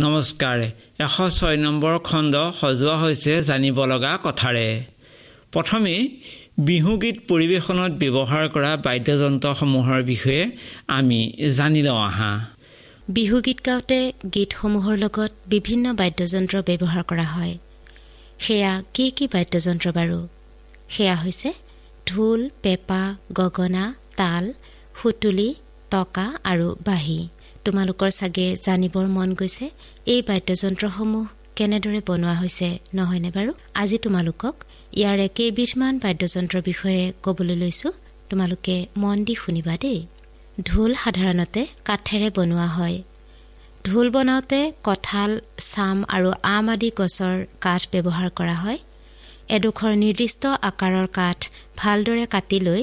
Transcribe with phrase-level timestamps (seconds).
[0.00, 0.60] নমস্কাৰ।
[1.04, 4.84] এশ ছয় নম্বৰ খণ্ড সজোৱা হৈছে জানিব লগা কথাৰে।
[5.52, 5.94] প্ৰথমে
[6.58, 10.42] বিহুগীত পৰিৱেশনত ব্যৱহাৰ কৰা বাদ্যযন্ত্ৰসমূহৰ বিষয়ে
[10.88, 12.32] আমি জানি লওঁ আহা।
[13.08, 17.58] বিহুগীত গাওঁতে গীতসমূহৰ লগত বিভিন্ন বাদ্যযন্ত্ৰ ব্যৱহাৰ কৰা হয়।
[18.38, 20.28] সেয়া কি কি বাদ্যযন্ত্ৰ বাৰু?
[20.88, 21.52] সেয়া হৈছে
[22.06, 24.52] ঢোল পেঁপা গগনা তাল
[25.02, 25.54] সুতুলি
[25.90, 27.28] টকা আৰু বাঁহী।
[27.64, 29.66] তোমালোকৰ চাগে জানিবৰ মন গৈছে?
[30.06, 31.24] এই বাদ্যযন্ত্ৰসমূহ
[31.56, 33.52] কেনেদৰে বনোৱা হৈছে নহয়নে বাৰু?
[33.74, 34.54] আজি তোমালোকক
[35.00, 37.92] ইয়াৰে কেইবিধমান বাদ্যযন্ত্ৰৰ বিষয়ে ক'বলৈ লৈছোঁ।
[38.30, 40.00] তোমালোকে মন দি শুনিবা দেই।
[40.64, 42.98] ঢোল সাধাৰণতে কাঠেৰে বনোৱা হয়।
[43.84, 45.30] ঢোল বনাওঁতে কঁঠাল
[45.72, 48.78] চাম আৰু আম আদি গছৰ কাঠ ব্যৱহাৰ কৰা হয়।
[49.56, 51.38] এডোখৰ নিৰ্দিষ্ট আকাৰৰ কাঠ
[51.76, 52.82] ভালদৰে কাটি লৈ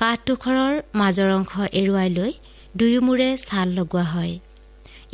[0.00, 2.32] কাঠডোখৰৰ মাজৰ অংশ এৰুৱাই লৈ
[2.78, 4.34] দুয়োমূৰে ছাল লগোৱা হয়।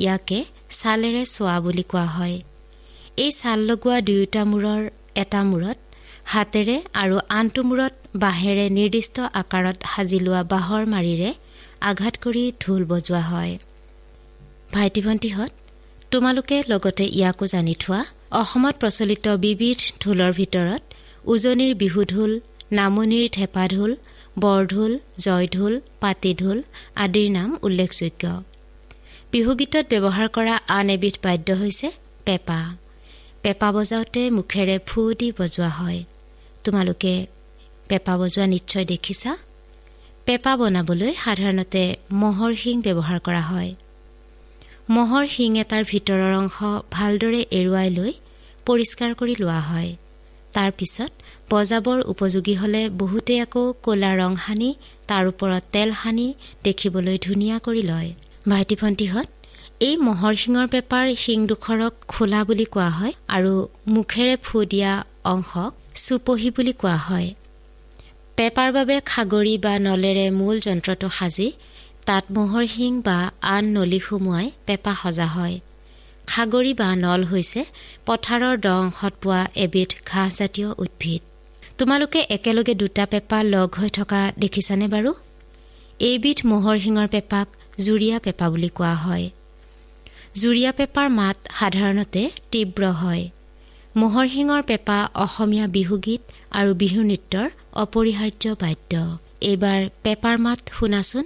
[0.02, 0.38] ইয়াকে
[0.78, 2.36] ছালেৰে চোৱা বুলি কোৱা হয়।
[3.24, 4.82] এই ছাল লগোৱা দুয়োটা মূৰৰ
[5.22, 5.78] এটা মূৰত
[6.32, 11.30] হাতেৰে আৰু আনটো মূৰত বাঁহেৰে নিৰ্দিষ্ট আকাৰত সাজি লোৱা বাঁহৰ মাৰিৰে
[11.90, 13.54] আঘাত কৰি ঢোল বজোৱা হয়।
[14.74, 15.52] ভাইটি ভণ্টিহঁত
[16.10, 18.00] তোমালোকে লগতে ইয়াকো জানি থোৱা।
[18.40, 20.82] অসমত প্ৰচলিত বিবিধ ঢোলৰ ভিতৰত
[21.32, 22.32] উজনিৰ বিহু ঢোল
[22.78, 23.90] নামনিৰ ঢেপা ঢোল
[24.40, 26.58] বৰঢোল জয়ঢোল পাতিঢোল
[26.96, 28.22] আদিৰ নাম উল্লেখযোগ্য।
[29.32, 31.88] বিহুগীতত ব্যৱহাৰ কৰা আন এবিধ বাদ্য হৈছে
[32.24, 32.60] পেঁপা।
[33.42, 36.00] পেঁপা বজাওঁতে মুখেৰে ফু দি বজোৱা হয়।
[36.64, 37.12] তোমালোকে
[37.88, 39.32] পেঁপা বজোৱা নিশ্চয় দেখিছা?
[40.26, 43.70] পেঁপা বনাবলৈ সাধাৰণতে মহৰ শিং ব্যৱহাৰ কৰা হয়।
[44.90, 46.58] মহৰ শিং এটাৰ ভিতৰৰ অংশ
[46.90, 48.12] ভালদৰে এৰুৱাই লৈ
[48.66, 49.90] পৰিষ্কাৰ কৰি লোৱা হয়।
[50.52, 51.10] তাৰ পিছত
[51.50, 54.70] বজাবৰ উপযোগী হ'লে বহুতে আকৌ ক'লা ৰং সানি
[55.08, 56.26] তাৰ ওপৰত তেল সানি
[56.66, 58.10] দেখিবলৈ ধুনীয়া কৰি লয়।
[58.50, 59.28] ভাইটি ভণ্টিহঁত
[59.86, 63.52] এই মহৰ শিঙৰ পেপাৰ শিংডোখৰক খোলা বুলি কোৱা হয় আৰু
[63.94, 64.92] মুখেৰে ফু দিয়া
[65.32, 65.70] অংশক
[66.04, 67.28] চুপহী বুলি কোৱা হয়।
[68.38, 71.48] পেপাৰ বাবে খাগৰি বা নলেৰে মূল যন্ত্ৰটো সাজি
[72.08, 73.18] তাত মহৰ শিং বা
[73.54, 75.56] আন নলি সুমুৱাই পেঁপা সজা হয়।
[76.30, 77.60] খাগৰি বা নল হৈছে
[78.06, 81.22] পথাৰৰ দ অংশত পোৱা এবিধ ঘাঁহজাতীয় উদ্ভিদ।
[81.78, 85.10] তোমালোকে একেলগে দুটা পেঁপা লগ হৈ থকা দেখিছানে বাৰু?
[86.00, 87.46] এইবিধ মহৰ শিঙৰ পেঁপাক
[87.80, 89.26] জুৰীয়া পেঁপা বুলি কোৱা হয়।
[90.40, 92.22] জুৰীয়া পেঁপাৰ মাত সাধাৰণতে
[92.52, 93.24] তীব্ৰ হয়।
[93.96, 97.48] মহৰ শিঙৰ পেঁপা অসমীয়া বিহুগীত আৰু বিহু নৃত্যৰ
[97.82, 98.92] অপৰিহাৰ্য বাদ্য।
[99.40, 101.24] এইবাৰ পেঁপাৰ মাত শুনাচোন।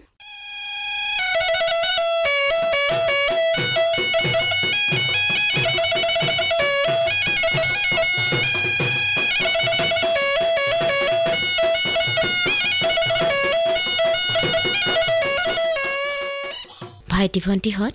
[17.23, 17.95] ভাইটি ভণ্টিহঁত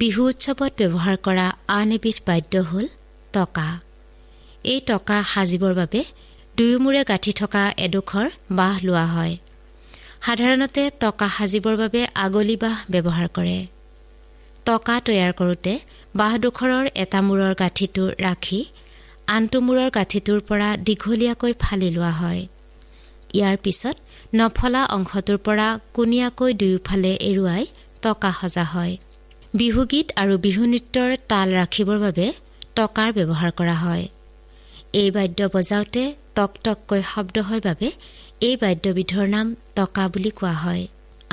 [0.00, 1.46] বিহু উৎসৱত ব্যৱহাৰ কৰা
[1.76, 2.86] আন এবিধ বাদ্য হ'ল
[3.36, 3.68] টকা।
[4.72, 6.00] এই টকা সাজিবৰ বাবে
[6.56, 8.26] দুয়োমূৰে গাঁঠি থকা এডোখৰ
[8.58, 9.34] বাঁহ লোৱা হয়।
[10.26, 13.58] সাধাৰণতে টকা সাজিবৰ বাবে আগলি বাঁহ ব্যৱহাৰ কৰে।
[14.68, 15.72] টকা তৈয়াৰ কৰোঁতে
[16.20, 18.60] বাঁহডোখৰৰ এটা মূৰৰ গাঁঠিটো ৰাখি
[19.34, 22.42] আনটো মূৰৰ গাঁঠিটোৰ পৰা দীঘলীয়াকৈ ফালি লোৱা হয়।
[23.38, 23.96] ইয়াৰ পিছত
[24.38, 27.64] নফলা অংশটোৰ পৰা কোণীয়াকৈ দুয়োফালে এৰুৱাই
[28.06, 28.94] টকা সজা হয়।
[29.60, 32.26] বিহুগীত আৰু বিহু নৃত্যৰ তাল ৰাখিবৰ বাবে
[32.78, 34.04] টকাৰ ব্যৱহাৰ কৰা হয়।
[35.00, 36.02] এই বাদ্য বজাওঁতে
[36.36, 37.88] টক টককৈ শব্দ হয় বাবে
[38.48, 39.46] এই বাদ্যবিধৰ নাম
[39.78, 40.82] টকা বুলি কোৱা হয়।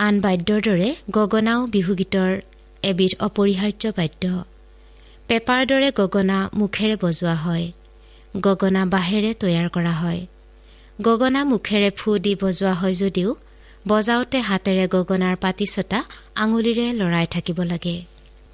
[0.06, 2.32] আন বাদ্যৰ দৰে গগনাও বিহুগীতৰ
[2.84, 4.24] এবিধ অপৰিহাৰ্য বাদ্য।
[5.28, 7.66] পেপাৰ দৰে গগনা মুখেৰে বজোৱা হয়।
[8.46, 10.22] গগনা বাঁহেৰে তৈয়াৰ কৰা হয়।
[11.02, 13.30] গগনা মুখেৰে ফু দি বজোৱা হয় যদিও
[13.88, 16.04] বজাওঁতে হাতেৰে গগনাৰ পাতি ছটা
[16.36, 18.06] আঙুলিৰে লৰাই থাকিব লাগে।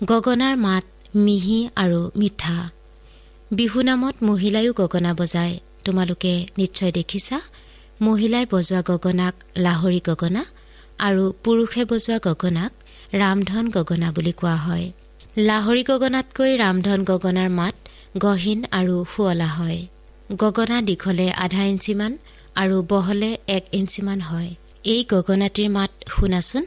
[0.04, 0.84] গগনাৰ মাত
[1.16, 2.70] মিহি আৰু মিঠা।
[3.52, 7.42] বিহু নামত মহিলায়ো গগনা বজায়। তোমালোকে নিশ্চয় দেখিছা
[8.02, 10.46] মহিলাই বজোৱা গগনাক লাহৰি গগনা
[11.00, 12.72] আৰু পুৰুষে বজোৱা গগনাক
[13.14, 14.92] ৰামধন গগনা বুলি কোৱা হয়।
[15.38, 17.76] লাহৰি গগনাতকৈ ৰামধন গগনাৰ মাত
[18.18, 19.86] গহীন আৰু শুৱলা হয়।
[20.38, 22.18] গগনা দীঘলে আধা ইঞ্চিমান
[22.56, 24.56] আৰু বহলে এক ইঞ্চিমান হয়।
[24.86, 26.66] এই গগনাটিৰ মাত শুনাচোন।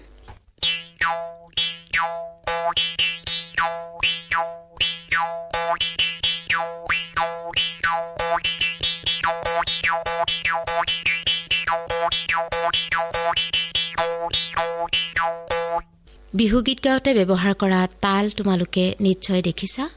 [16.35, 19.89] বিহুগীত গাওঁতে ব্যৱহাৰ কৰা তাল তোমালোকে নিশ্চয় দেখিছা।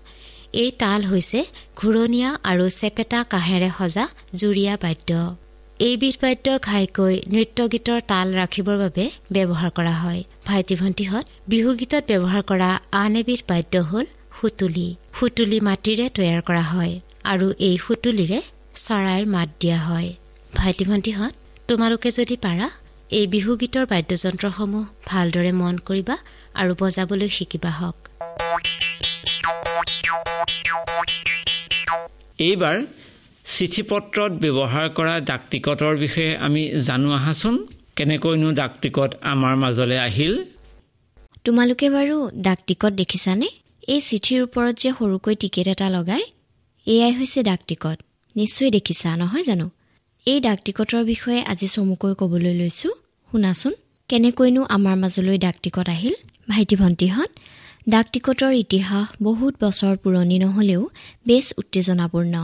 [0.53, 1.39] এই তাল হৈছে
[1.75, 5.35] ঘূৰণীয়া আৰু চেপেটা কাঁহেৰে সজা জুৰীয়া বাদ্য।
[5.85, 9.05] এইবিধ বাদ্য ঘাইকৈ নৃত্য গীতৰ তাল ৰাখিবৰ বাবে
[9.35, 12.69] ব্যৱহাৰ কৰা হয়। ভাইটি ভণ্টিহঁত বিহুগীতত ব্যৱহাৰ কৰা
[13.01, 14.05] আন এবিধ বাদ্য হ'ল
[14.37, 14.85] সুতুলি।
[15.17, 16.93] সুতুলি মাটিৰে তৈয়াৰ কৰা হয়
[17.31, 18.39] আৰু এই সুতুলিৰে
[18.83, 20.09] চৰাইৰ মাত দিয়া হয়।
[20.59, 21.33] ভাইটি ভণ্টিহঁত
[21.69, 22.67] তোমালোকে যদি পাৰা
[23.17, 26.15] এই বিহু গীতৰ বাদ্যযন্ত্ৰসমূহ ভালদৰে মন কৰিবা
[26.61, 27.97] আৰু বজাবলৈ শিকিবা হওক।
[32.47, 32.77] এইবাৰ
[33.53, 37.55] চিঠি পত্ৰত ব্যৱহাৰ কৰা ডাক টিকটৰ বিষয়ে আমি জানো আহাচোন।
[37.97, 40.33] কেনেকৈনো ডাক টিকট আমাৰ মাজলৈ আহিল?
[41.45, 42.15] তোমালোকে বাৰু
[42.47, 43.47] ডাক টিকট দেখিছানে?
[43.93, 46.23] এই চিঠিৰ ওপৰত যে সৰুকৈ টিকেট এটা লগাই
[46.87, 47.97] এয়াই হৈছে ডাক টিকট
[48.35, 49.67] নিশ্চয় দেখিছা নহয় জানো?
[50.25, 52.93] এই ডাক টিকটৰ বিষয়ে আজি চমুকৈ ক'বলৈ লৈছোঁ।
[53.31, 53.73] শুনাচোন
[54.09, 56.15] কেনেকৈনো আমাৰ মাজলৈ ডাক টিকট আহিল?
[56.49, 57.29] ভাইটি ভণ্টিহঁত
[57.89, 60.81] ডাক টিকটৰ ইতিহাস বহুত বছৰ পুৰণি নহ'লেও
[61.27, 62.35] বেছ উত্তেজনাপূৰ্ণ।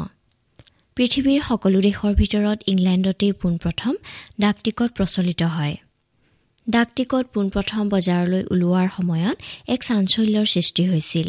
[0.97, 3.93] পৃথিৱীৰ সকলো দেশৰ ভিতৰত ইংলেণ্ডতেই পোনপ্ৰথম
[4.41, 5.75] ডাক টিকট প্ৰচলিত হয়।
[6.69, 9.37] ডাক টিকট পোনপ্ৰথম বজাৰলৈ ওলোৱাৰ সময়ত
[9.73, 11.27] এক চাঞ্চল্যৰ সৃষ্টি হৈছিল।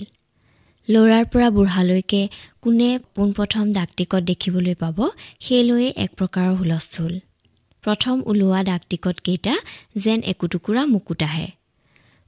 [0.89, 2.23] ল'ৰাৰ পৰা বুঢ়ালৈকে
[2.63, 4.99] কোনে পোনপ্ৰথম ডাক টিকট দেখিবলৈ পাব
[5.41, 7.13] সেইলৈয়ে এক প্ৰকাৰৰ হুলস্থুল।
[7.85, 9.55] প্ৰথম ওলোৱা ডাক টিকটকেইটা
[10.05, 11.49] যেন একোটুকুৰা মুকুট আহে।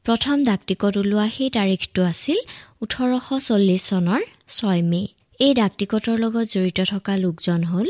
[0.07, 2.39] প্ৰথম ডাক টিকট ওলোৱা সেই তাৰিখটো আছিল
[2.83, 7.89] ওঠৰশ চল্লিছ চনৰ ছয় মে' এই ডাক টিকটৰ লগত জড়িত থকা লোকজন হ'ল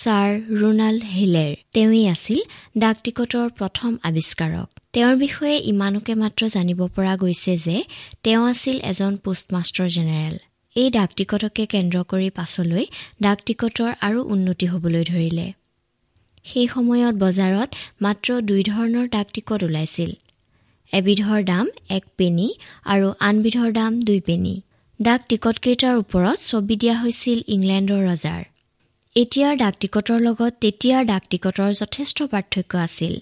[0.00, 2.40] ছাৰ ৰোনাল্ড হিলেৰ। তেওঁৱেই আছিল
[2.78, 7.76] ডাক টিকটৰ প্ৰথম আৱিষ্কাৰক। তেওঁৰ বিষয়ে ইমানকে মাত্ৰ জানিব পৰা গৈছে যে
[8.24, 10.36] তেওঁ আছিল এজন পোষ্টমাষ্টাৰ জেনেৰেল।
[10.76, 12.84] এই ডাক টিকটকে কেন্দ্ৰ কৰি পাছলৈ
[13.22, 15.46] ডাক টিকটৰ আৰু উন্নতি হ'বলৈ ধৰিলে।
[16.46, 17.70] সেই সময়ত বজাৰত
[18.02, 20.10] মাত্ৰ দুই ধৰণৰ ডাক টিকট ওলাইছিল।
[20.92, 21.66] এবিধৰ দাম
[21.96, 22.48] এক পেনী
[22.92, 24.54] আৰু আনবিধৰ দাম দুই পেনী।
[25.00, 28.42] ডাক টিকটকেইটাৰ ওপৰত ছবি দিয়া হৈছিল ইংলেণ্ডৰ ৰজাৰ।
[29.16, 33.14] এতিয়াৰ ডাক টিকটৰ লগত তেতিয়াৰ ডাক টিকটৰ যথেষ্ট পাৰ্থক্য আছিল।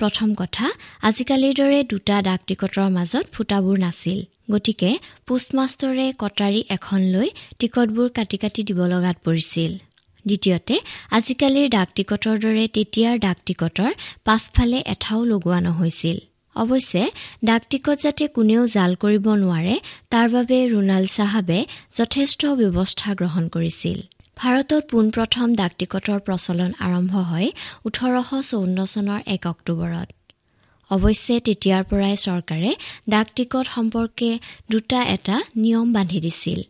[0.00, 0.70] প্ৰথম কথা
[1.10, 4.18] আজিকালিৰ দৰে দুটা ডাক টিকটৰ মাজত ফুটাবোৰ নাছিল।
[4.54, 4.90] গতিকে
[5.26, 7.28] পোষ্টমাষ্টৰে কটাৰী এখন লৈ
[7.58, 9.70] টিকটবোৰ কাটি কাটি দিব লগাত পৰিছিল।
[10.24, 10.76] দ্বিতীয়তে
[11.18, 13.90] আজিকালিৰ ডাক টিকটৰ দৰে তেতিয়াৰ ডাক টিকটৰ
[14.26, 16.18] পাছফালে এঠাও লগোৱা নহৈছিল।
[16.62, 17.02] অৱশ্যে
[17.44, 19.74] ডাক টিকট যাতে কোনেও জাল কৰিব নোৱাৰে
[20.12, 21.58] তাৰ বাবে ৰোনাল্ড চাহাবে
[21.98, 23.98] যথেষ্ট ব্যৱস্থা গ্ৰহণ কৰিছিল।
[24.36, 27.48] ভাৰতত পোনপ্ৰথম ডাক টিকটৰ প্ৰচলন আৰম্ভ হয়
[27.86, 30.08] ওঠৰশ চৌৱন্ন চনৰ এক অক্টোবৰত।
[30.90, 32.70] অৱশ্যে তেতিয়াৰ পৰাই চৰকাৰে
[33.10, 34.30] ডাক টিকট সম্পৰ্কে
[34.70, 36.60] দুটা এটা নিয়ম বান্ধি দিছিল।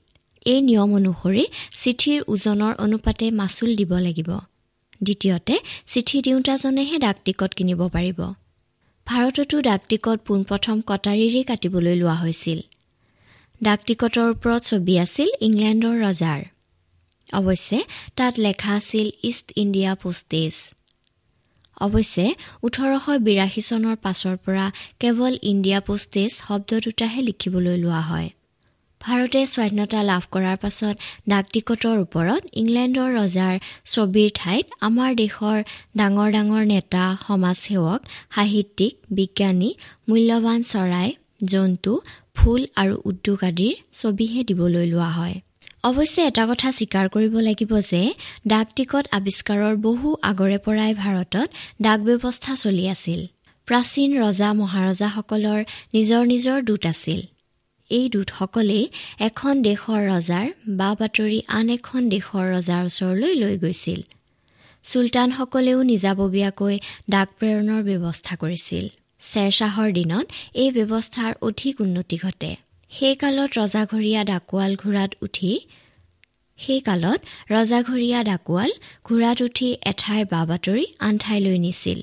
[0.46, 1.44] এই নিয়ম অনুসৰি
[1.82, 4.30] চিঠিৰ ওজনৰ অনুপাতে মাচুল দিব লাগিব।
[5.00, 5.54] দ্বিতীয়তে
[5.86, 8.18] চিঠি দিওঁতাজনেহে ডাক টিকট কিনিব পাৰিব।
[9.08, 12.58] ভাৰততো ডাক টিকট পোনপ্ৰথম কটাৰীৰেই কাটিবলৈ লোৱা হৈছিল।
[13.60, 16.40] ডাক টিকটৰ ওপৰত ছবি আছিল ইংলেণ্ডৰ ৰজাৰ।
[17.32, 17.78] অৱশ্যে
[18.16, 20.54] তাত লেখা আছিল ইষ্ট ইণ্ডিয়া পোষ্টেজ।
[21.80, 22.26] অৱশ্যে
[22.62, 24.66] ওঠৰশ বিৰাশী চনৰ পাছৰ পৰা
[25.00, 28.28] কেৱল ইণ্ডিয়া পোষ্টেজ শব্দ দুটাহে লিখিবলৈ লোৱা হয়।
[29.00, 30.94] ভাৰতে স্বাধীনতা লাভ কৰাৰ পাছত
[31.28, 33.54] ডাক টিকটৰ ওপৰত ইংলেণ্ডৰ ৰজাৰ
[33.86, 35.58] ছবিৰ ঠাইত আমাৰ দেশৰ
[35.96, 38.00] ডাঙৰ ডাঙৰ নেতা সমাজসেৱক
[38.36, 39.70] সাহিত্যিক বিজ্ঞানী
[40.08, 41.08] মূল্যৱান চৰাই
[41.52, 41.92] জন্তু
[42.36, 45.36] ফুল আৰু উদ্যোগ আদিৰ ছবিহে দিবলৈ লোৱা হয়।
[45.88, 48.02] অৱশ্যে এটা কথা স্বীকাৰ কৰিব লাগিব যে
[48.46, 51.48] ডাক টিকট আৱিষ্কাৰৰ বহু আগৰে পৰাই ভাৰতত
[51.82, 53.20] ডাক ব্যৱস্থা চলি আছিল।
[53.68, 55.60] প্ৰাচীন ৰজা মহাৰজাসকলৰ
[55.94, 57.20] নিজৰ নিজৰ দূত আছিল।
[57.90, 58.84] এই দূতসকলেই
[59.18, 60.46] এখন দেশৰ ৰজাৰ
[60.78, 64.00] বা বাতৰি আন এখন দেশৰ ৰজাৰ ওচৰলৈ লৈ গৈছিল।
[64.84, 66.74] চুলতানসকলেও নিজাববীয়াকৈ
[67.10, 68.84] ডাক প্ৰেৰণৰ ব্যৱস্থা কৰিছিল।
[69.22, 72.52] শ্বেৰশ্বাহৰ দিনত এই ব্যৱস্থাৰ অধিক উন্নতি ঘটে।
[72.92, 75.52] সেই কালত ৰজাঘৰীয়া ডাকোৱাল ঘোঁৰাত উঠি
[76.58, 78.70] সেই কালত ৰজাঘৰীয়া ডাকোৱাল
[79.04, 81.98] ঘোঁৰাত উঠি এঠাইৰ বা বাতৰি আন ঠাইলৈ নিছিল।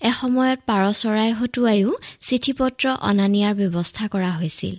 [0.00, 1.90] এসময়ত পাৰ চৰাই হতুৱাইও
[2.26, 4.76] চিঠি পত্ৰ অনা নিয়াৰ ব্যৱস্থা কৰা হৈছিল।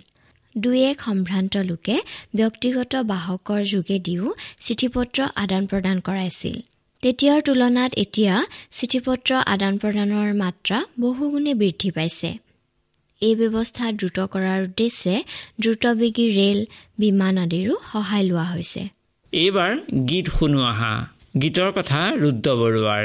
[0.58, 1.96] দুই এক সম্ভ্ৰান্ত লোকে
[2.34, 6.56] ব্যক্তিগত বাহকৰ যোগেদিও চিঠি পত্ৰ আদান প্ৰদান কৰাইছিল।
[7.02, 12.38] তেতিয়াৰ তুলনাত এতিয়া চিঠি পত্ৰ আদান প্ৰদানৰ মাত্ৰা বহুগুণে বৃদ্ধি পাইছে।
[13.20, 15.22] এই ব্যৱস্থা দ্ৰুত কৰাৰ উদ্দেশ্যে
[15.60, 16.66] দ্ৰুতবেগী ৰেল
[16.98, 18.88] বিমান আদিৰো সহায় লোৱা হৈছে।
[19.32, 19.76] এইবাৰ
[20.08, 21.06] গীত শুনো আহা।
[21.42, 23.04] গীতৰ কথা ৰুদ্ৰ বৰুৱাৰ।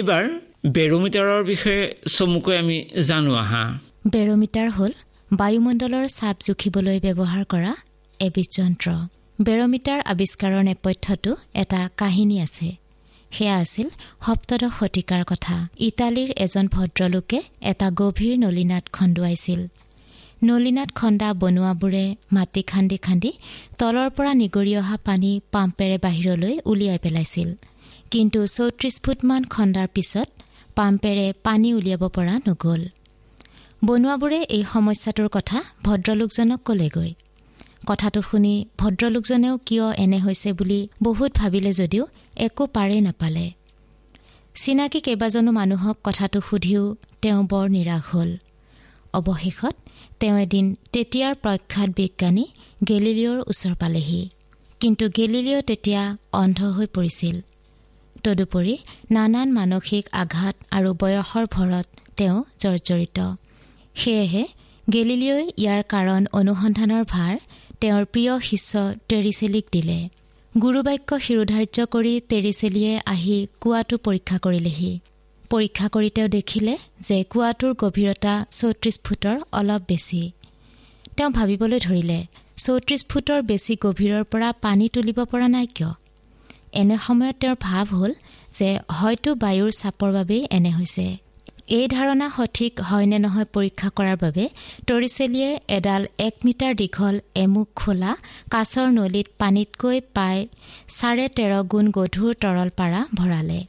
[0.00, 0.24] এইবাৰ
[0.76, 1.82] বেৰোমিটাৰৰ বিষয়ে
[2.16, 2.76] চমুকৈ আমি
[3.08, 3.62] জানো আহা।
[4.12, 4.92] বেৰোমিটাৰ হ'ল
[5.30, 7.72] বায়ুমণ্ডলৰ চাপ জুখিবলৈ ব্যৱহাৰ কৰা
[8.20, 8.88] এবিধ যন্ত্ৰ।
[9.38, 11.30] বেৰোমিটাৰ আৱিষ্কাৰৰ নেপথ্যতো
[11.62, 12.68] এটা কাহিনী আছে।
[13.30, 13.88] সেয়া আছিল
[14.26, 15.56] সপ্তদশ শতিকাৰ কথা।
[15.88, 17.38] ইটালীৰ এজন ভদ্ৰলোকে
[17.70, 19.60] এটা গভীৰ নলীনাট খন্দুৱাইছিল।
[20.48, 23.30] নলীনাট খন্দা বনোৱাবোৰে মাটি খান্দি খান্দি
[23.78, 27.50] তলৰ পৰা নিগৰি অহা পানী পাম্পেৰে বাহিৰলৈ উলিয়াই পেলাইছিল।
[28.10, 30.28] কিন্তু চৌত্ৰিছ ফুটমান খন্দাৰ পিছত
[30.76, 32.80] পাম্পেৰে পানী উলিয়াব পৰা নগ'ল।
[33.84, 37.10] বনোৱাবোৰে এই সমস্যাটোৰ কথা ভদ্ৰলোকজনক ক'লেগৈ।
[37.86, 42.04] কথাটো শুনি ভদ্ৰলোকজনেও কিয় এনে হৈছে বুলি বহুত ভাবিলে যদিও
[42.36, 43.46] একো পাৰেই নাপালে।
[44.54, 46.82] চিনাকি কেইবাজনো মানুহক কথাটো সুধিও
[47.22, 48.30] তেওঁ বৰ নিৰাশ হ'ল।
[49.14, 49.74] অৱশেষত
[50.20, 52.44] তেওঁ এদিন তেতিয়াৰ প্ৰখ্যাত বিজ্ঞানী
[52.88, 54.22] গেলিলিঅ'ৰ ওচৰ পালেহি।
[54.80, 56.02] কিন্তু গেলিলিঅ' তেতিয়া
[56.32, 57.36] অন্ধ হৈ পৰিছিল।
[58.24, 58.74] তদুপৰি
[59.10, 61.86] নানান মানসিক আঘাত আৰু বয়সৰ ভৰত
[62.18, 63.18] তেওঁ জৰ্জৰিত।
[63.96, 64.44] সেয়েহে
[64.86, 67.34] গেলিলিঅই ইয়াৰ কাৰণ অনুসন্ধানৰ ভাৰ
[67.80, 68.72] তেওঁৰ প্ৰিয় শিষ্য
[69.08, 69.98] টেৰিচেলিক দিলে।
[70.52, 74.92] গুৰুবাক্য শিৰোধাৰ্য কৰি টেৰিচেলিয়ে আহি কুৱাটো পৰীক্ষা কৰিলেহি।
[75.50, 76.74] পৰীক্ষা কৰি তেওঁ দেখিলে
[77.08, 80.20] যে কুৱাটোৰ গভীৰতা চৌত্ৰিছ ফুটৰ অলপ বেছি।
[81.16, 82.18] তেওঁ ভাবিবলৈ ধৰিলে
[82.56, 85.90] চৌত্ৰিছ ফুটৰ বেছি গভীৰৰ পৰা পানী তুলিব পৰা নাই কিয়?
[86.80, 88.12] এনে সময়ত তেওঁৰ ভাৱ হ'ল
[88.58, 91.06] যে হয়তো বায়ুৰ চাপৰ বাবেই এনে হৈছে।
[91.78, 94.44] এই ধাৰণা সঠিক হয় নে নহয় পৰীক্ষা কৰাৰ বাবে
[94.88, 98.12] তৰিচেলিয়ে এডাল এক মিটাৰ দীঘল এমুখ খোলা
[98.50, 100.42] কাছৰ নলীত পানীতকৈ প্ৰায়
[100.98, 103.60] চাৰে তেৰ গুণ গধুৰ তৰল পাৰা ভৰালে।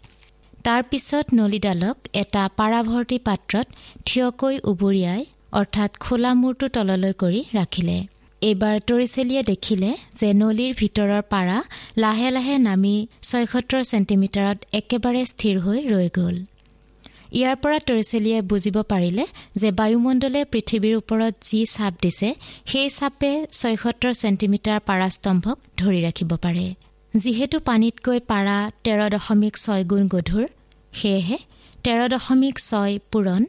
[0.64, 3.68] তাৰ পিছত নলীডালক এটা পাৰাভৰ্তি পাত্ৰত
[4.08, 5.22] থিয়কৈ উবুৰিয়াই
[5.60, 7.98] অৰ্থাৎ খোলা মূৰটো তললৈ কৰি ৰাখিলে।
[8.50, 11.58] এইবাৰ তৰিচেলিয়ে দেখিলে যে নলীৰ ভিতৰৰ পাৰা
[12.04, 12.96] লাহে লাহে নামি
[13.30, 16.36] ছয়সত্তৰ চেণ্টিমিটাৰত একেবাৰে স্থিৰ হৈ ৰৈ গ'ল।
[17.40, 19.26] ইয়াৰ পৰা তৰিচেলিয়ে বুজিব পাৰিলে
[19.62, 22.30] যে বায়ুমণ্ডলে পৃথিৱীৰ ওপৰত যি চাপ দিছে
[22.72, 26.66] সেই চাপে ছয়সত্তৰ চেণ্টিমিটাৰ পাৰাস্তম্ভক ধৰি ৰাখিব পাৰে।
[27.14, 30.46] যিহেতু পানীতকৈ পাৰা তেৰ দশমিক ছয় গুণ গধুৰ
[30.94, 31.38] সেয়েহে
[31.86, 33.42] তেৰ দশমিক ছয় পূৰণ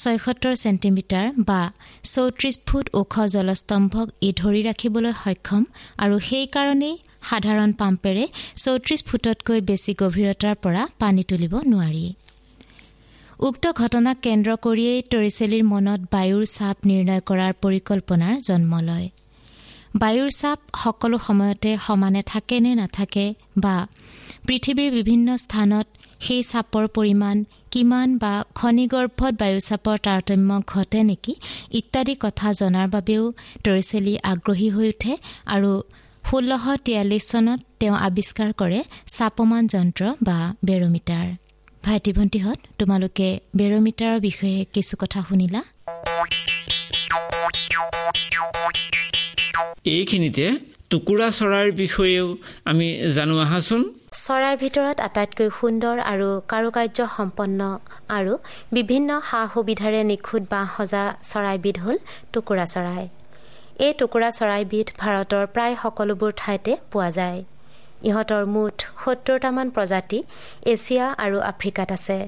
[0.00, 1.60] ছয়সত্তৰ চেণ্টিমিটাৰ বা
[2.14, 5.62] চৌত্ৰিছ ফুট ওখ জলস্তম্ভক ই ধৰি ৰাখিবলৈ সক্ষম
[6.04, 6.94] আৰু সেইকাৰণেই
[7.28, 8.24] সাধাৰণ পাম্পেৰে
[8.64, 12.06] চৌত্ৰিছ ফুটতকৈ বেছি গভীৰতাৰ পৰা পানী তুলিব নোৱাৰি।
[13.46, 19.06] উক্ত ঘটনাক কেন্দ্ৰ কৰিয়েই তৰিচেলিৰ মনত বায়ুৰ চাপ নিৰ্ণয় কৰাৰ পৰিকল্পনাৰ জন্ম লয়।
[20.00, 23.26] বায়ুৰ চাপ সকলো সময়তে সমানে থাকে নে নাথাকে
[23.64, 23.76] বা
[24.46, 25.86] পৃথিৱীৰ বিভিন্ন স্থানত
[26.20, 27.36] সেই চাপৰ পৰিমাণ
[27.72, 31.34] কিমান বা খনিগৰ্ভত বায়ুচাপৰ তাৰতম্য ঘটে নেকি
[31.72, 33.22] ইত্যাদি কথা জনাৰ বাবেও
[33.64, 35.12] তৰিচেলি আগ্ৰহী হৈ উঠে
[35.54, 35.70] আৰু
[36.30, 38.80] ষোল্লশ তিয়াল্লিছ চনত তেওঁ আৱিষ্কাৰ কৰে
[39.16, 41.26] চাপমান যন্ত্ৰ বা বেৰমিটাৰ।
[41.84, 45.60] ভাইটি ভণ্টিহঁত তোমালোকে বেৰমিটাৰৰ বিষয়ে কিছু কথা শুনিলা?
[49.84, 50.46] এইখিনিতে
[50.90, 52.26] টুকুৰা চৰাইৰ বিষয়েও
[52.64, 53.82] আমি জানো আহাচোন।
[54.18, 57.60] চৰাইৰ ভিতৰত আটাইতকৈ সুন্দৰ আৰু কাৰুকাৰ্য সম্পন্ন
[58.16, 58.32] আৰু
[58.78, 61.98] বিভিন্ন সা সুবিধাৰে নিখুঁত বাঁহ সজা চৰাইবিধ হ'ল
[62.32, 63.04] টুকুৰা চৰাই।
[63.86, 67.38] এই টুকুৰা চৰাইবিধ ভাৰতৰ প্ৰায় সকলোবোৰ ঠাইতে পোৱা যায়।
[68.08, 70.18] ইহঁতৰ মুঠ সত্তৰটামান প্ৰজাতি
[70.72, 72.18] এছিয়া আৰু আফ্ৰিকাত আছে।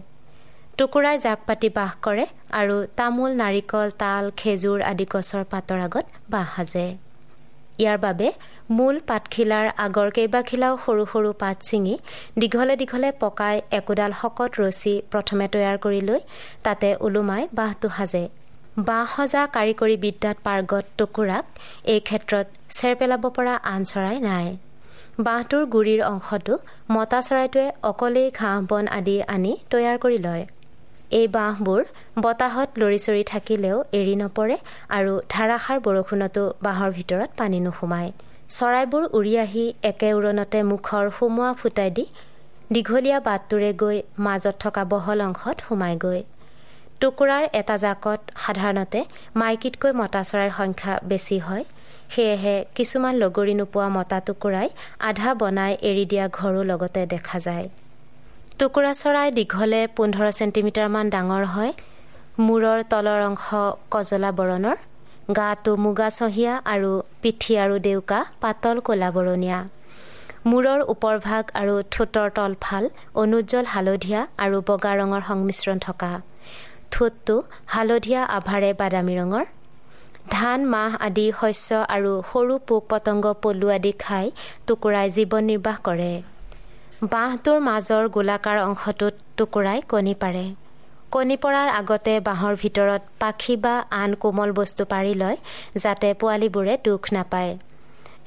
[0.79, 2.25] টুকুৰাই জাক পাতি বাস কৰে
[2.61, 6.89] আৰু তামোল নাৰিকল তাল খেজুৰ আদি গছৰ পাতৰ আগত বাঁহ সাজে।
[7.83, 8.29] ইয়াৰ বাবে
[8.77, 11.95] মূল পাতখিলাৰ আগৰ কেইবাখিলাও সৰু সৰু পাত ছিঙি
[12.41, 16.21] দীঘলে দীঘলে পকাই একোডাল শকত ৰছী প্ৰথমে তৈয়াৰ কৰি লৈ
[16.65, 18.25] তাতে ওলোমাই বাঁহটো সাজে।
[18.89, 21.45] বাঁহ সজা কাৰিকৰী বিদ্যাত পাৰ্গত টুকুৰাক
[21.93, 22.47] এই ক্ষেত্ৰত
[22.77, 24.47] চেৰ পেলাব পৰা আন চৰাই নাই।
[25.27, 26.55] বাঁহটোৰ গুৰিৰ অংশটো
[26.95, 30.45] মতা চৰাইটোৱে অকলেই ঘাঁহ বন আদি আনি তৈয়াৰ কৰি লয়।
[31.19, 31.80] এই বাঁহবোৰ
[32.25, 34.56] বতাহত লৰি চৰি থাকিলেও এৰি নপৰে
[34.97, 38.11] আৰু ধাৰাসাৰ বৰষুণতো বাঁহৰ ভিতৰত পানী নোসোমায়।
[38.56, 42.04] চৰাইবোৰ উৰি আহি একে উৰণতে মুখৰ সুমুৱা ফুটাই দি
[42.75, 46.21] দীঘলীয়া বাটটোৰে গৈ মাজত থকা বহল অংশত সোমাইগৈ
[47.00, 49.00] টুকুৰাৰ এটা জাকত সাধাৰণতে
[49.41, 51.65] মাইকীতকৈ মতা চৰাইৰ সংখ্যা বেছি হয়।
[52.13, 54.69] সেয়েহে কিছুমান লগৰী নোপোৱা মতা টুকুৰাই
[55.08, 57.67] আধা বনাই এৰি দিয়া ঘৰো লগতে দেখা যায়।
[58.61, 61.73] টুকুৰা চৰাই দীঘলে পোন্ধৰ চেণ্টিমিটাৰমান ডাঙৰ হয়।
[62.47, 63.47] মূৰৰ তলৰ অংশ
[63.93, 64.77] কজলা বৰণৰ
[65.37, 66.91] গাটো মুগা চহীয়া আৰু
[67.23, 69.59] পিঠি আৰু ডেউকা পাতল ক'লা বৰণীয়া।
[70.51, 72.85] মূৰৰ ওপৰভাগ আৰু ঠোঁটৰ তলফাল
[73.23, 76.11] অনুজ্জ্বল হালধীয়া আৰু বগা ৰঙৰ সংমিশ্ৰণ থকা।
[76.93, 77.37] ঠোঁটটো
[77.75, 79.45] হালধীয়া আভাৰে বাদামী ৰঙৰ।
[80.35, 84.27] ধান মাহ আদি শস্য আৰু সৰু পোক পতংগ পলু আদি খাই
[84.67, 86.13] টুকুৰাই জীৱন নিৰ্বাহ কৰে।
[87.00, 90.43] বাঁহটোৰ মাজৰ গোলাকাৰ অংশটোত টুকুৰাই কণী পাৰে।
[91.13, 95.36] কণী পৰাৰ আগতে বাঁহৰ ভিতৰত পাখি বা আন কোমল বস্তু পাৰি লয়
[95.82, 97.52] যাতে পোৱালীবোৰে দুখ নাপায়।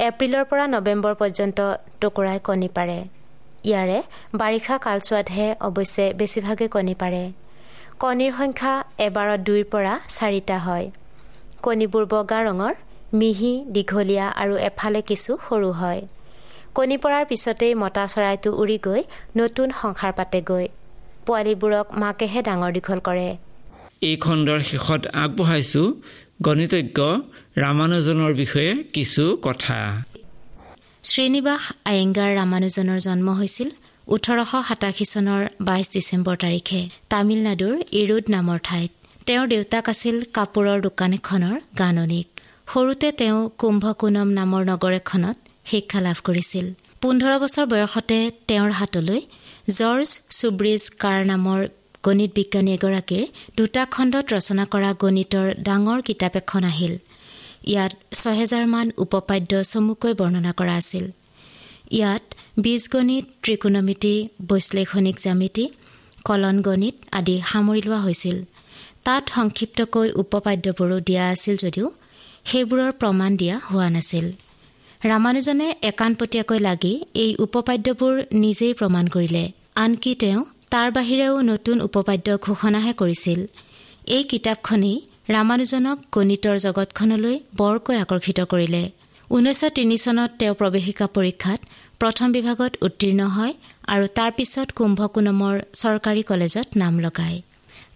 [0.08, 1.60] এপ্ৰিলৰ পৰা নৱেম্বৰ পৰ্যন্ত
[2.02, 2.98] টুকুৰাই কণী পাৰে।
[3.70, 4.00] ইয়াৰে
[4.42, 7.24] বাৰিষা কালচোৱাতহে অৱশ্যে বেছিভাগে কণী পাৰে।
[8.02, 8.74] কণীৰ সংখ্যা
[9.08, 10.86] এবাৰত দুইৰ পৰা চাৰিটা হয়।
[11.64, 12.74] কণীবোৰ বগা ৰঙৰ
[13.20, 16.02] মিহি দীঘলীয়া আৰু এফালে কিছু সৰু হয়।
[16.78, 19.02] কণী পৰাৰ পিছতেই মতা চৰাইটো উৰি গৈ
[19.40, 20.66] নতুন সংসাৰ পাতেগৈ।
[21.26, 23.30] পোৱালীবোৰক মাকেহে ডাঙৰ দীঘল কৰে।
[24.10, 25.84] এই খণ্ডৰ শেষত আগবঢ়াইছো
[26.46, 27.00] গণিতজ্ঞ
[27.64, 29.78] ৰামানুজনৰ বিষয়ে কিছু কথা।
[31.10, 33.70] শ্ৰীনিবাস আয়েংগাৰ ৰামানুজনৰ জন্ম হৈছিল
[34.08, 36.82] ওঠৰশ সাতাশী চনৰ বাইছ ডিচেম্বৰ তাৰিখে।
[37.12, 38.92] তামিলনাডুৰ ইৰুদ নামৰ ঠাইত।
[39.28, 42.28] তেওঁৰ দেউতাক আছিল কাপোৰৰ দোকান এখনৰ গাননিক।
[42.72, 46.66] সৰুতে তেওঁ কুম্ভকোনম নামৰ নগৰ এখনত শিক্ষা লাভ কৰিছিল।
[47.02, 49.22] পোন্ধৰ বছৰ বয়সতে তেওঁৰ হাতলৈ
[49.78, 51.60] জৰ্জ চুব্ৰিজ কাৰ নামৰ
[52.04, 53.24] গণিত বিজ্ঞানী এগৰাকীৰ
[53.58, 56.94] দুটা খণ্ডত ৰচনা কৰা গণিতৰ ডাঙৰ কিতাপ এখন আহিল।
[57.72, 61.06] ইয়াত ছহেজাৰমান উপপাদ্য চমুকৈ বৰ্ণনা কৰা আছিল।
[61.98, 62.24] ইয়াত
[62.64, 64.16] বীজগণিত ত্ৰিকোণমিতি
[64.50, 65.66] বৈশ্লেষণিক জ্যামিতি
[66.28, 68.38] কলন গণিত আদি সামৰি লোৱা হৈছিল।
[69.06, 71.88] তাত সংক্ষিপ্তকৈ উপপাদ্যবোৰো দিয়া আছিল যদিও
[72.50, 74.26] সেইবোৰৰ প্ৰমাণ দিয়া হোৱা নাছিল।
[75.12, 78.14] ৰামানুজনে একানপতীয়াকৈ লাগি এই উপপাদ্যবোৰ
[78.44, 79.44] নিজেই প্ৰমাণ কৰিলে।
[79.84, 80.42] আনকি তেওঁ
[80.74, 83.40] তাৰ বাহিৰেও নতুন উপপাদ্য ঘোষণাহে কৰিছিল।
[84.18, 84.98] এই কিতাপখনেই
[85.36, 88.84] ৰামানুজনক গণিতৰ জগতখনলৈ বৰকৈ আকৰ্ষিত কৰিলে।
[89.28, 91.60] ঊনৈছশ তিনি চনত তেওঁ প্ৰৱেশিকা পৰীক্ষাত
[92.02, 93.54] প্ৰথম বিভাগত উত্তীৰ্ণ হয়
[93.94, 97.38] আৰু তাৰ পিছত কুম্ভকোনমৰ চৰকাৰী কলেজত নাম লগায়।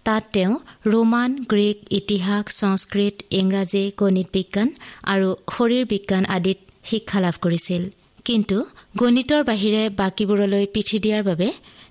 [0.06, 0.54] তাত তেওঁ
[0.92, 4.68] ৰোমান গ্ৰীক ইতিহাস সংস্কৃত ইংৰাজী গণিত বিজ্ঞান
[5.12, 6.58] আৰু শৰীৰ বিজ্ঞান আদিত
[6.90, 7.82] শিক্ষা লাভ কৰিছিল।
[8.24, 8.56] কিন্তু
[8.96, 11.48] গণিতৰ বাহিৰে বাকীবোৰলৈ পিঠি দিয়াৰ বাবে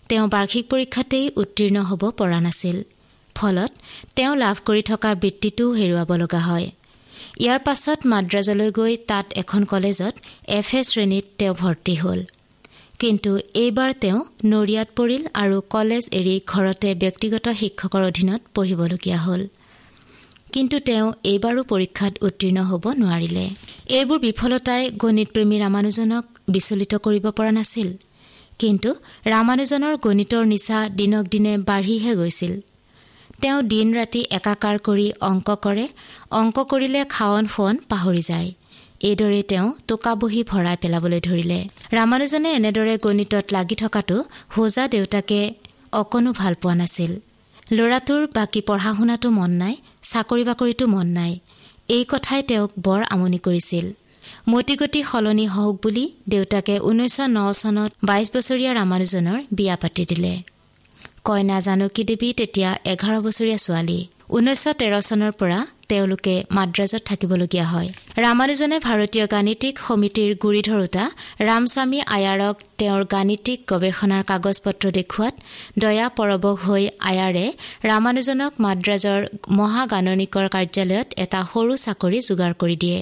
[0.09, 2.77] তেওঁ বাৰ্ষিক পৰীক্ষাতেই উত্তীৰ্ণ হ'ব পৰা নাছিল।
[3.35, 3.71] ফলত
[4.15, 6.67] তেওঁ লাভ কৰি থকা বৃত্তিটোও হেৰুৱাব লগা হয়।
[7.39, 10.13] ইয়াৰ পাছত মাদ্ৰাজলৈ গৈ তাত এখন কলেজত
[10.59, 12.19] এফ এ শ্ৰেণীত তেওঁ ভৰ্তি হ'ল।
[12.99, 19.41] কিন্তু এইবাৰ তেওঁ নৰিয়াত পৰিল আৰু কলেজ এৰি ঘৰতে ব্যক্তিগত শিক্ষকৰ অধীনত পঢ়িবলগীয়া হ'ল।
[20.53, 23.45] কিন্তু তেওঁ এইবাৰো পৰীক্ষাত উত্তীৰ্ণ হ'ব নোৱাৰিলে।
[23.97, 27.89] এইবোৰ বিফলতাই গণিতপ্ৰেমী ৰামানুজনক বিচলিত কৰিব পৰা নাছিল।
[28.59, 28.89] কিন্তু
[29.25, 32.53] ৰামানুজনৰ গণিতৰ নিচা দিনক দিনে বাঢ়িহে গৈছিল।
[33.41, 35.85] তেওঁ দিন ৰাতি একাকাৰ কৰি অংক কৰে
[36.31, 38.49] অংক কৰিলে খাৱন ফোৱন পাহৰি যায়।
[39.01, 41.59] এইদৰে তেওঁ টোকা বহি ভৰাই পেলাবলৈ ধৰিলে।
[41.93, 44.17] ৰামানুজনে এনেদৰে গণিতত লাগি থকাটো
[44.57, 45.39] হোজা দেউতাকে
[45.91, 47.11] অকণো ভাল পোৱা নাছিল।
[47.71, 49.75] ল'ৰাটোৰ বাকী পঢ়া শুনাটো মন নাই
[50.11, 51.33] চাকৰি বাকৰিতো মন নাই।
[51.95, 53.85] এই কথাই তেওঁক বৰ আমনি কৰিছিল।
[54.51, 60.33] মতিগতি সলনি হওক বুলি দেউতাকে ঊনৈছশ ন চনত বাইছ বছৰীয়া ৰামানুজনৰ বিয়া পাতি দিলে।
[61.27, 63.99] কইনা জানকী দেৱী তেতিয়া এঘাৰ বছৰীয়া ছোৱালী।
[64.35, 67.89] ঊনৈছশ তেৰ চনৰ পৰা তেওঁলোকে মাদ্ৰাজত থাকিবলগীয়া হয়।
[68.25, 71.03] ৰামানুজনে ভাৰতীয় গাণিতিক সমিতিৰ গুৰি ধৰোতা
[71.49, 75.33] ৰামস্বামী আয়াৰক তেওঁৰ গাণিতিক গৱেষণাৰ কাগজ পত্ৰ দেখুৱাত
[75.83, 77.45] দয়া পৰবশ হৈ আয়াৰে
[77.89, 79.21] ৰামানুজনক মাদ্ৰাজৰ
[79.59, 82.99] মহাগাননিকৰ কাৰ্যালয়ত এটা সৰু চাকৰি যোগাৰ কৰি দিয়ে।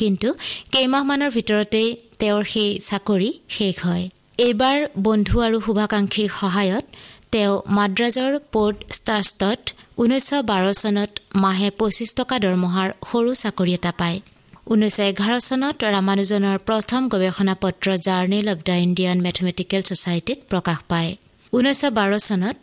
[0.00, 0.28] কিন্তু
[0.72, 1.88] কেইমাহমানৰ ভিতৰতেই
[2.20, 4.04] তেওঁৰ সেই চাকৰি শেষ হয়।
[4.46, 6.84] এইবাৰ বন্ধু আৰু শুভাকাংক্ষীৰ সহায়ত
[7.32, 9.60] তেওঁ মাদ্ৰাজৰ পৰ্ট ষ্টাৰ্ষ্টত
[10.02, 11.10] ঊনৈছশ বাৰ চনত
[11.44, 14.18] মাহে পঁচিছ টকা দৰমহাৰ সৰু চাকৰি এটা পায়।
[14.72, 21.10] ঊনৈছশ এঘাৰ চনত ৰামানুজনৰ প্ৰথম গৱেষণা পত্ৰ Journal of the Indian Mathematical ছ'চাইটিত প্ৰকাশ পায়।
[21.52, 22.56] ঊনৈছশ বাৰ চনত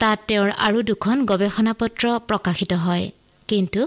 [0.00, 3.04] তাত তেওঁৰ আৰু দুখন গৱেষণা পত্ৰ প্ৰকাশিত হয়
[3.48, 3.80] কিন্তু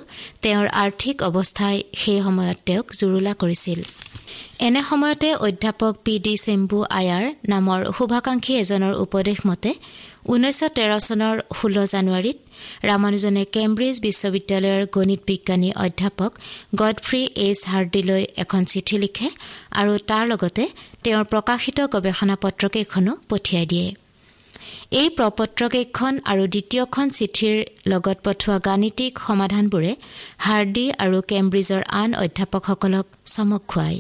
[0.44, 3.80] তেওঁৰ আৰ্থিক অৱস্থাই সেই সময়ত তেওঁক জুৰুলা কৰিছিল।
[4.66, 9.72] এনে সময়তে অধ্যাপক পি ডি চেম্বু আয়াৰ নামৰ শুভাকাংক্ষী এজনৰ উপদেশ মতে
[10.34, 12.38] ঊনৈছশ তেৰ চনৰ ষোল্ল জানুৱাৰীত
[12.90, 16.32] ৰামানুজনে কেম্ব্ৰিজ বিশ্ববিদ্যালয়ৰ গণিত বিজ্ঞানী অধ্যাপক
[16.82, 19.28] গডফ্ৰী এইচ হাৰ্ডিলৈ এখন চিঠি লিখে
[19.80, 20.64] আৰু তাৰ লগতে
[21.04, 23.88] তেওঁৰ প্ৰকাশিত গৱেষণা পত্ৰকেইখনো পঠিয়াই দিয়ে।
[25.02, 27.56] এই প্ৰপত্ৰকেইখন আৰু দ্বিতীয়খন চিঠিৰ
[27.92, 29.92] লগত পঠোৱা গাণিতিক সমাধানবোৰে
[30.46, 34.00] হাৰ্ডি আৰু কেম্ব্ৰিজৰ আন অধ্যাপকসকলক চমক খুৱায়।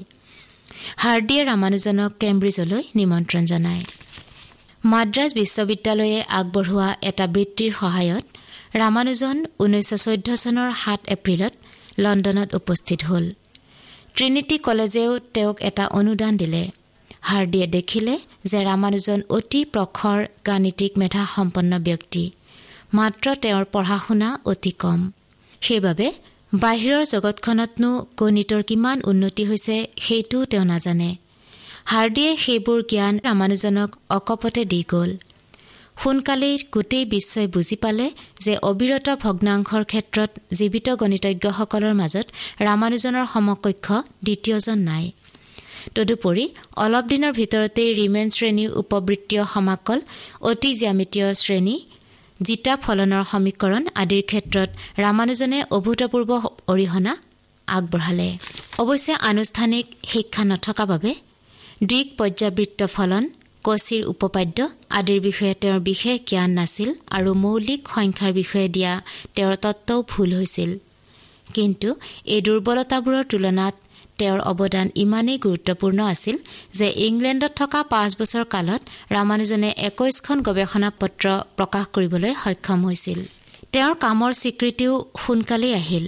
[1.03, 3.83] হাৰ্ডিয়ে ৰামানুজনক কেম্ব্ৰিজলৈ নিমন্ত্ৰণ জনায়।
[4.93, 8.25] মাদ্ৰাজ বিশ্ববিদ্যালয়ে আগবঢ়োৱা এটা বৃত্তিৰ সহায়ত
[8.81, 11.53] ৰামানুজন ঊনৈছশ চৈধ্য চনৰ সাত এপ্ৰিলত
[12.03, 13.25] লণ্ডনত উপস্থিত হ'ল।
[14.15, 16.63] ট্ৰিনিটি কলেজেও তেওঁক এটা অনুদান দিলে।
[17.21, 18.13] হাৰ্ডিয়ে দেখিলে
[18.51, 22.23] যে ৰামানুজন অতি প্ৰখৰ গাণিতিক মেধা সম্পন্ন ব্যক্তি।
[22.93, 24.99] মাত্ৰ তেওঁৰ পঢ়া শুনা অতি কম।
[25.61, 26.07] সেইবাবে
[26.53, 31.09] বাহিৰৰ জগতখনতনো গণিতৰ কিমান উন্নতি হৈছে সেইটোও তেওঁ নাজানে।
[31.91, 35.11] হাৰ্ডিয়ে সেইবোৰ জ্ঞান ৰামানুজনক অকপতে দি গ'ল।
[36.01, 38.05] সোনকালেই গোটেই বিশ্বই বুজি পালে
[38.45, 42.25] যে অবিৰত ভগ্নাংশৰ ক্ষেত্ৰত জীৱিত গণিতজ্ঞসকলৰ মাজত
[42.67, 43.87] ৰামানুজনৰ সমকক্ষ
[44.25, 45.05] দ্বিতীয়জন নাই।
[45.95, 46.45] তদুপৰি
[46.83, 49.99] অলপ দিনৰ ভিতৰতেই ৰিমেন শ্ৰেণী উপবৃত্তীয় সমাকল
[50.49, 51.75] অতি জ্যামিতীয় শ্ৰেণী
[52.39, 54.69] জিতা ফলনৰ সমীকৰণ আদিৰ ক্ষেত্ৰত
[55.03, 56.31] ৰামানুজনে অভূতপূৰ্ব
[56.71, 57.13] অৰিহণা
[57.67, 58.27] আগবঢ়ালে।
[58.81, 61.11] অৱশ্যে আনুষ্ঠানিক শিক্ষা নথকা বাবে
[61.81, 63.23] দ্বিক পৰ্যাবৃত্ত ফলন
[63.63, 64.57] কচিৰ উপপাদ্য
[64.89, 69.01] আদিৰ বিষয়ে তেওঁৰ বিশেষ জ্ঞান নাছিল আৰু মৌলিক সংখ্যাৰ বিষয়ে দিয়া
[69.35, 70.71] তেওঁৰ তত্বও ভুল হৈছিল।
[71.53, 71.89] কিন্তু
[72.25, 73.75] এই দুৰ্বলতাবোৰৰ তুলনাত
[74.17, 76.35] তেওঁৰ অৱদান ইমানেই গুৰুত্বপূৰ্ণ আছিল
[76.73, 81.25] যে ইংলেণ্ডত থকা পাঁচ বছৰ কালত ৰামানুজনে একৈশখন গৱেষণা পত্ৰ
[81.57, 83.19] প্ৰকাশ কৰিবলৈ সক্ষম হৈছিল।
[83.71, 86.05] তেওঁৰ কামৰ স্বীকৃতিও সোনকালেই আহিল।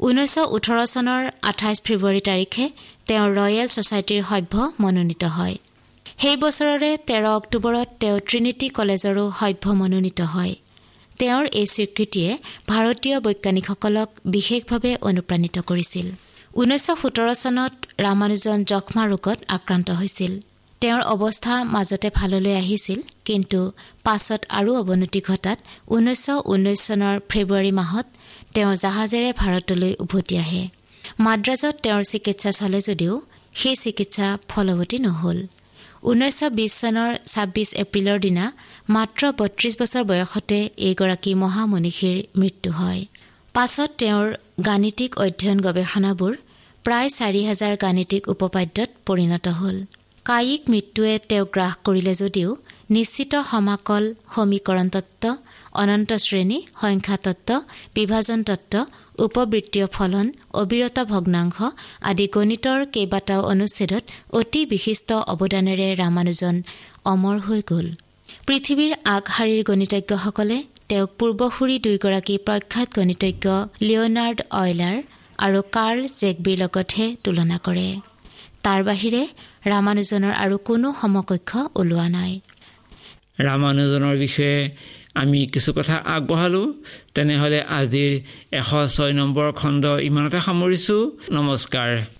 [0.00, 2.64] ঊনৈছশ ওঠৰ চনৰ আঠাইছ ফেব্ৰুৱাৰী তাৰিখে
[3.08, 5.56] তেওঁ ৰয়েল ছ'চাইটিৰ সভ্য মনোনীত হয়।
[6.22, 10.54] সেই বছৰৰে তেৰ অক্টোবৰত তেওঁ ট্ৰিনিটি কলেজৰো সভ্য মনোনীত হয়।
[11.20, 12.30] তেওঁৰ এই স্বীকৃতিয়ে
[12.70, 16.06] ভাৰতীয় বৈজ্ঞানিকসকলক বিশেষভাৱে অনুপ্ৰাণিত কৰিছিল।
[16.60, 17.72] ঊনৈছশ সোতৰ চনত
[18.04, 20.32] ৰামানুজন যক্ষ্মা ৰোগত আক্ৰান্ত হৈছিল।
[20.82, 23.60] তেওঁৰ অৱস্থা মাজতে ভাললৈ আহিছিল কিন্তু
[24.06, 25.58] পাছত আৰু অৱনতি ঘটাত
[25.94, 28.06] ঊনৈছশ ঊনৈছ চনৰ ফেব্ৰুৱাৰী মাহত
[28.54, 30.62] তেওঁ জাহাজেৰে ভাৰতলৈ উভতি আহে।
[31.20, 33.14] মাদ্ৰাজত তেওঁৰ চিকিৎসা চলে যদিও
[33.54, 35.38] সেই চিকিৎসা ফলৱতী নহ'ল।
[36.02, 38.44] ঊনৈছশ বিছ চনৰ ছাব্বিছ এপ্ৰিলৰ দিনা
[38.88, 40.58] মাত্ৰ বত্ৰিছ বছৰ বয়সতে
[40.88, 43.02] এইগৰাকী মহামনীষীৰ মৃত্যু হয়।
[43.54, 44.26] পাছত তেওঁৰ
[44.66, 46.32] গাণিতিক অধ্যয়ন গৱেষণাবোৰ
[46.84, 49.76] প্ৰায় চাৰি হাজাৰ গাণিতিক উপপাদ্যত পৰিণত হ'ল।
[50.26, 52.48] কায়িক মৃত্যুৱে তেওঁক গ্ৰাস কৰিলে যদিও
[52.90, 55.24] নিশ্চিত সমাকল সমীকৰণ তত্ত্ব
[55.72, 57.50] অনন্ত শ্ৰেণী সংখ্যাতত্ত্ব
[57.94, 58.74] বিভাজন তত্ত্ব
[59.26, 60.26] উপবৃত্তীয় ফলন
[60.60, 61.56] অবিৰত ভগ্নাংশ
[62.10, 64.04] আদি গণিতৰ কেইবাটাও অনুচ্ছেদত
[64.38, 66.56] অতি বিশিষ্ট অৱদানেৰে ৰামানুজন
[67.12, 67.86] অমৰ হৈ গ'ল।
[68.46, 70.56] পৃথিৱীৰ আগশাৰীৰ গণিতজ্ঞসকলে
[70.88, 73.46] তেওঁক পূৰ্বসূৰী দুয়োগৰাকী প্ৰখ্যাত গণিতজ্ঞ
[73.86, 74.96] লিঅ'নাৰ্ড অইলাৰ
[75.46, 77.88] আৰু কাৰ্ল জেকবিৰ লগতহে তুলনা কৰে।
[78.64, 79.22] তাৰ বাহিৰে
[79.72, 82.32] ৰামানুজনৰ আৰু কোনো সমকক্ষ ওলোৱা নাই।
[83.46, 84.58] ৰামানুজনৰ বিষয়ে
[85.14, 86.72] আমি কিছু কথা আগবঢ়ালোঁ।
[87.14, 88.12] তেনেহ'লে আজিৰ
[88.52, 92.19] এশ ছয় নম্বৰ খণ্ড ইমানতে সামৰিছোঁ। নমস্কাৰ।